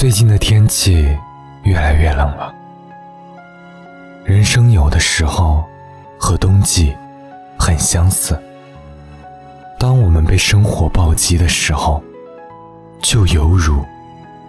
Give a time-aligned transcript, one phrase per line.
[0.00, 1.14] 最近的天气
[1.62, 2.54] 越来越冷了。
[4.24, 5.62] 人生有的时候
[6.18, 6.96] 和冬季
[7.58, 8.34] 很相似。
[9.78, 12.02] 当我们被生活暴击的时候，
[13.02, 13.84] 就犹如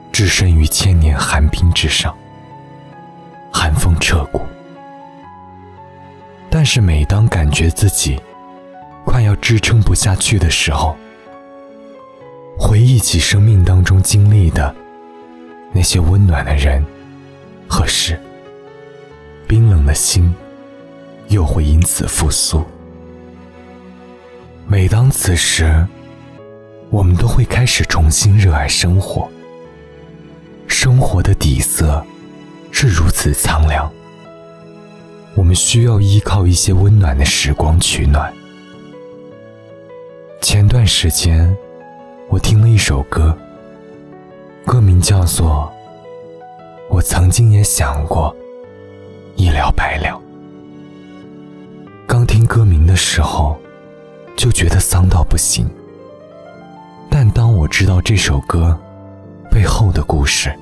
[0.09, 2.15] 置身于千年寒冰之上，
[3.52, 4.39] 寒风彻骨。
[6.49, 8.18] 但是每当感觉自己
[9.04, 10.95] 快要支撑不下去的时候，
[12.57, 14.73] 回忆起生命当中经历的
[15.73, 16.85] 那些温暖的人
[17.67, 18.20] 和事，
[19.48, 20.34] 冰冷的心
[21.30, 22.63] 又会因此复苏。
[24.67, 25.88] 每当此时，
[26.89, 29.30] 我们都会开始重新热爱生活。
[30.67, 32.05] 生活的底色
[32.72, 33.91] 是如此苍凉，
[35.35, 38.33] 我们需要依靠一些温暖的时光取暖。
[40.41, 41.55] 前段时间。
[42.30, 43.38] 我听了一首歌，
[44.65, 45.72] 歌名叫做
[46.94, 48.36] 《我曾经也想过
[49.36, 50.09] 一了百了》。
[52.08, 53.59] 刚听歌名的时候，
[54.38, 55.69] 就觉得丧到不行。
[57.09, 58.77] 但当我知道这首歌
[59.49, 60.53] 背后的故事，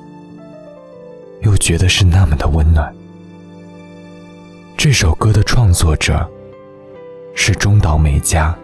[1.41, 2.93] 又觉得是那么的温暖。
[4.77, 6.27] 这首歌的创作者
[7.35, 8.57] 是中岛美嘉，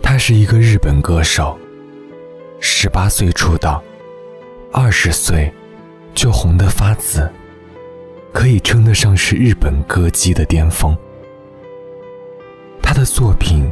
[0.00, 1.58] 他是一个日本歌手。
[2.60, 3.82] 十八岁出道，
[4.76, 5.48] 二十岁
[6.16, 7.30] 就红得发紫，
[8.32, 10.92] 可以称得上是日本歌姬的巅峰。
[12.82, 13.70] 他的作品，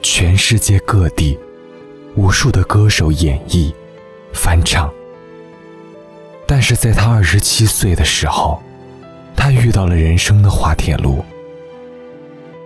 [0.00, 1.38] 全世界各地
[2.14, 3.70] 无数的歌手演绎、
[4.32, 4.90] 翻唱。
[6.46, 8.62] 但是在他二十七岁的时候，
[9.36, 11.22] 他遇到了人生的滑铁卢。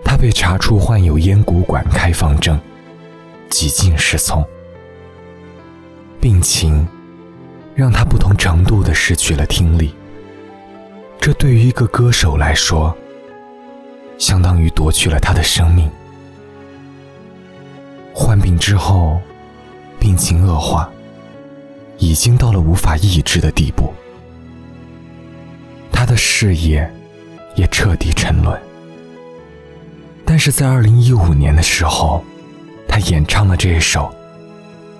[0.05, 2.57] 他被查出患有咽鼓管开放症，
[3.49, 4.41] 几近失聪。
[6.21, 6.87] 病情
[7.75, 9.93] 让他不同程度的失去了听力，
[11.19, 12.95] 这对于一个歌手来说，
[14.17, 15.89] 相当于夺去了他的生命。
[18.13, 19.19] 患病之后，
[19.99, 20.87] 病情恶化，
[21.97, 23.91] 已经到了无法抑制的地步，
[25.91, 26.87] 他的事业
[27.55, 28.59] 也彻底沉沦。
[30.23, 32.23] 但是在二零一五年的时候，
[32.87, 34.13] 他演唱了这一首。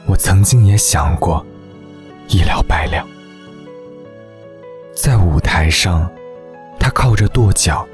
[0.06, 1.46] 我曾经也想过
[2.34, 3.06] 一了百了，
[4.96, 6.12] 在舞台上，
[6.80, 7.88] 他靠着跺脚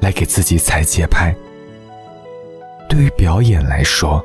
[0.00, 1.34] 来给自己踩节拍。
[2.90, 4.22] 对于表演来说，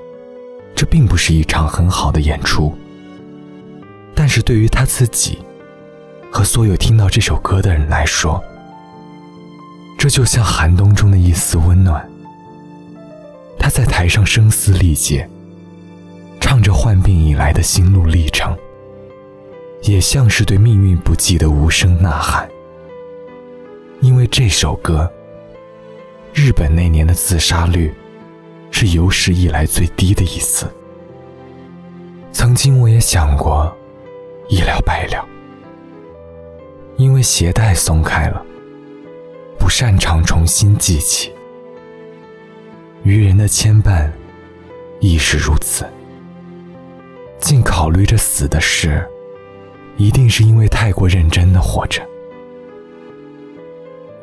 [0.76, 2.76] 这并不是一场很好的演出，
[4.14, 5.40] 但是对于他自己
[6.30, 8.44] 和所有听到这首歌的人来说，
[9.98, 12.06] 这就像寒冬中的一丝温暖。
[13.58, 15.30] 他在台上声嘶力竭。
[16.42, 18.56] 唱着患病以来的心路历程，
[19.86, 22.50] 也像是对命运不济的无声呐喊。
[24.02, 25.12] 因为这首歌，
[26.34, 27.94] 日本那年的自杀率
[28.72, 30.68] 是有史以来最低的一次。
[32.32, 33.74] 曾经我也想过
[34.50, 35.26] 一了百了，
[36.98, 38.44] 因为鞋带松开了，
[39.58, 41.32] 不擅长重新系起。
[43.04, 44.10] 愚人的牵绊
[45.00, 45.86] 亦是如此。
[47.38, 49.08] 竟考虑着死的事，
[49.98, 52.02] 一定是因为太过认真的活着。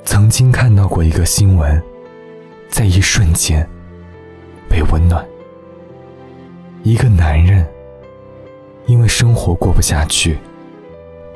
[0.04, 1.82] 曾经看到过一个新闻，
[2.68, 3.66] 在一瞬间
[4.68, 5.24] 被温暖。
[6.82, 7.66] 一个男人
[8.86, 10.36] 因为生活过不下去，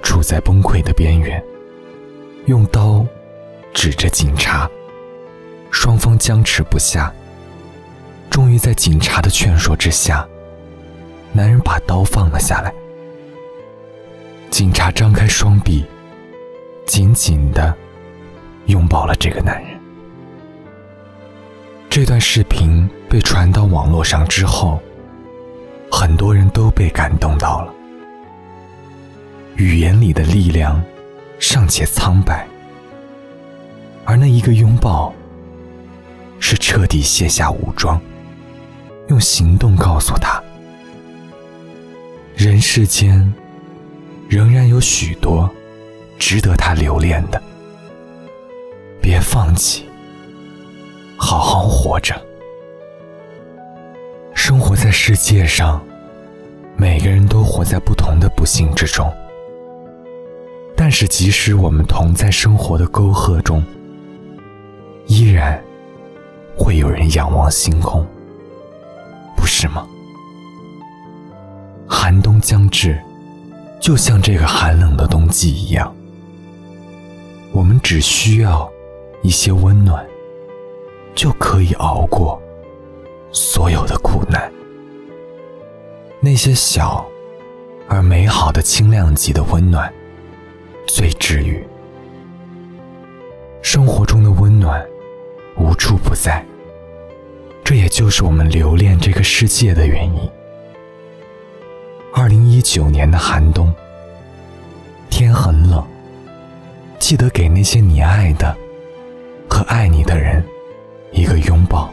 [0.02, 1.42] 处在崩溃的边缘，
[2.46, 3.06] 用刀
[3.72, 4.68] 指着警察，
[5.70, 7.12] 双方僵持不下，
[8.28, 10.26] 终于在警察的劝说之下。
[11.32, 12.74] 男人把刀放了下来，
[14.56, 15.84] 警察张开双臂，
[16.86, 17.76] 紧紧的
[18.68, 19.78] 拥抱了这个男人。
[21.90, 24.80] 这段视频被传到网络上之后，
[25.92, 27.74] 很多人都被感动到了。
[29.56, 30.82] 语言里的力量
[31.38, 32.48] 尚且苍白，
[34.06, 35.12] 而那一个拥抱，
[36.40, 38.00] 是彻底卸下武装，
[39.08, 40.42] 用行动告诉他。
[42.34, 43.30] 人世间，
[44.28, 45.48] 仍然有许多
[46.18, 47.42] 值得他留恋的。
[49.00, 49.86] 别放弃，
[51.16, 52.14] 好好活着。
[54.34, 55.80] 生活在世界上，
[56.76, 59.12] 每个人都活在不同的不幸之中。
[60.76, 63.64] 但是，即使我们同在生活的沟壑中，
[65.06, 65.62] 依然
[66.56, 68.06] 会有人仰望星空，
[69.36, 69.86] 不是吗？
[71.88, 73.00] 寒冬将至，
[73.86, 75.94] 就像这个寒冷的冬季一样，
[77.52, 78.68] 我们只需要
[79.22, 80.04] 一些温暖，
[81.14, 82.42] 就可以熬过
[83.30, 84.52] 所有的苦难。
[86.18, 87.06] 那些小
[87.86, 89.94] 而美好的轻量级的温暖，
[90.88, 91.64] 最治愈。
[93.62, 94.84] 生活中的温暖
[95.58, 96.44] 无处不在，
[97.62, 100.28] 这也就是我们留恋这个世界的原因。
[102.18, 103.70] 二零一九年的寒冬，
[105.10, 105.86] 天很冷，
[106.98, 108.56] 记得给那些你爱的
[109.50, 110.42] 和爱你的人
[111.12, 111.92] 一个拥抱。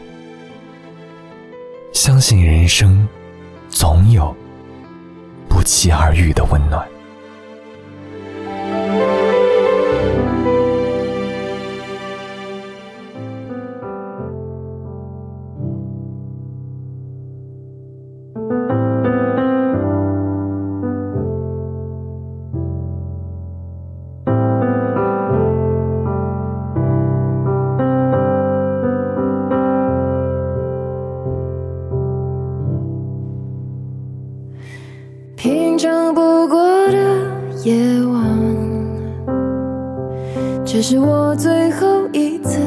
[1.92, 3.06] 相信人生
[3.68, 4.34] 总有
[5.46, 6.88] 不期而遇的温暖。
[40.66, 42.58] 这是我最后一次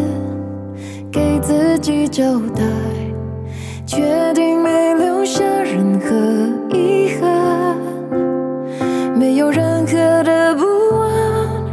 [1.11, 2.23] 给自己交
[2.55, 2.63] 代，
[3.85, 6.15] 确定没留下任何
[6.73, 7.75] 遗憾，
[9.17, 10.63] 没有任何的不
[10.99, 11.65] 安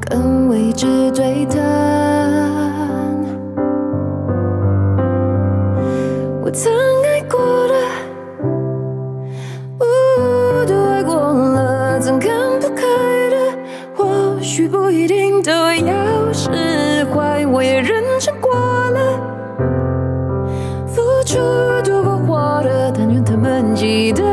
[0.00, 1.62] 跟未知对谈。
[6.42, 6.72] 我曾
[23.76, 24.25] 记得，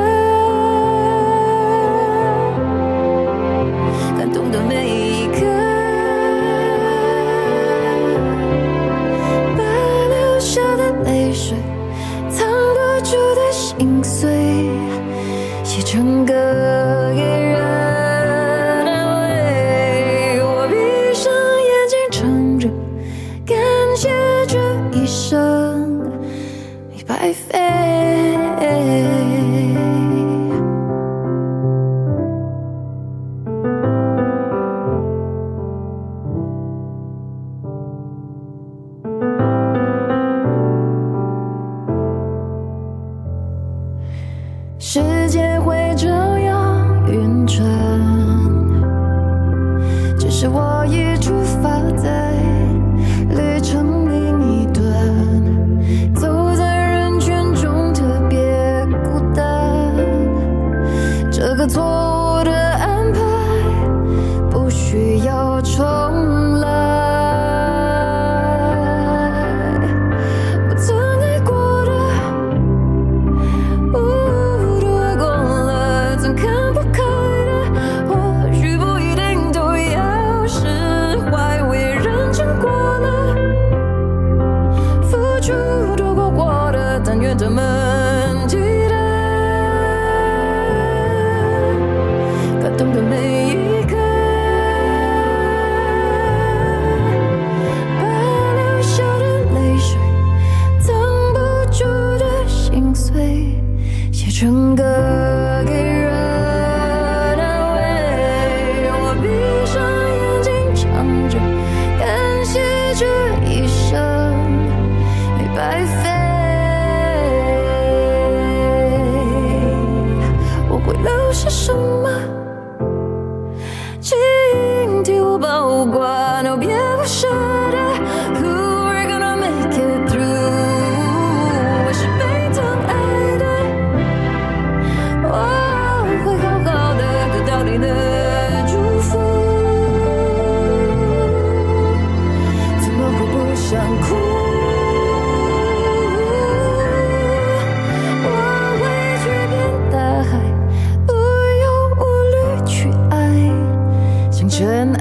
[154.63, 154.95] turn